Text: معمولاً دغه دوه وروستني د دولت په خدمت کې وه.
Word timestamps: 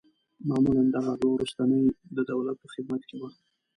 معمولاً 0.47 0.83
دغه 0.95 1.11
دوه 1.21 1.31
وروستني 1.33 1.81
د 2.15 2.17
دولت 2.31 2.55
په 2.61 2.67
خدمت 2.73 3.01
کې 3.09 3.15
وه. 3.21 3.29